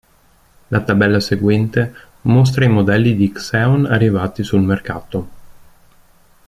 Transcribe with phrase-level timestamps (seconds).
[0.71, 1.93] La tabella seguente
[2.23, 5.29] mostra i modelli di Xeon arrivati sul mercato.